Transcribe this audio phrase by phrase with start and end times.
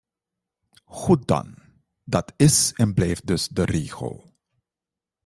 [0.85, 1.53] Goed dan:
[2.03, 4.33] dat is en blijft dus de regel.